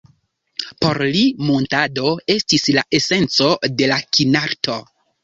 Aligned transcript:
Por 0.85 0.99
li 1.15 1.19
muntado 1.49 2.13
estis 2.37 2.65
la 2.79 2.85
esenco 3.01 3.51
de 3.83 3.91
la 3.93 3.99
kinarto. 4.19 4.79